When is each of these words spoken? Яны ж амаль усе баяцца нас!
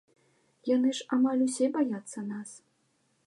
Яны 0.69 0.89
ж 0.99 1.05
амаль 1.17 1.45
усе 1.47 1.69
баяцца 1.77 2.25
нас! 2.33 2.49